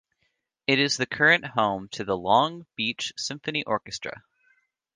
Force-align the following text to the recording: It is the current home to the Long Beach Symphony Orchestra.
It 0.65 0.79
is 0.79 0.97
the 0.97 1.05
current 1.05 1.45
home 1.45 1.87
to 1.89 2.03
the 2.03 2.17
Long 2.17 2.65
Beach 2.75 3.13
Symphony 3.17 3.63
Orchestra. 3.65 4.23